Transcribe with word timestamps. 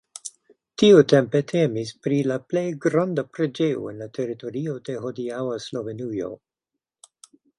Tiutempe 0.83 1.41
temis 1.51 1.91
pri 2.05 2.17
la 2.31 2.37
plej 2.53 2.63
granda 2.87 3.25
preĝejo 3.35 3.85
en 3.93 4.01
la 4.03 4.09
teritorio 4.19 4.75
de 4.89 4.97
hodiaŭa 5.05 5.59
Slovenujo. 5.69 6.33